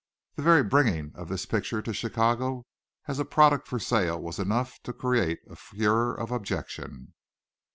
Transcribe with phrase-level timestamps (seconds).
[0.33, 2.65] The very bringing of this picture to Chicago
[3.07, 7.13] as a product for sale was enough to create a furore of objection.